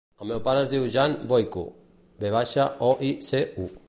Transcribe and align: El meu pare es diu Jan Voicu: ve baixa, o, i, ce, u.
El 0.23 0.29
meu 0.29 0.39
pare 0.45 0.61
es 0.63 0.71
diu 0.71 0.87
Jan 0.95 1.13
Voicu: 1.31 1.65
ve 2.25 2.31
baixa, 2.37 2.65
o, 2.89 2.91
i, 3.11 3.13
ce, 3.29 3.43
u. 3.67 3.71